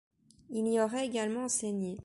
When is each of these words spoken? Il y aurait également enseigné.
Il 0.49 0.67
y 0.67 0.81
aurait 0.81 1.05
également 1.05 1.43
enseigné. 1.43 1.99